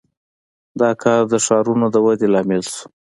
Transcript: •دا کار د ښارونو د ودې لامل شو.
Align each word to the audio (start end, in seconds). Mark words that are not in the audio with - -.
•دا 0.79 0.91
کار 1.03 1.21
د 1.31 1.33
ښارونو 1.45 1.85
د 1.91 1.95
ودې 2.05 2.27
لامل 2.33 2.61
شو. 2.71 2.83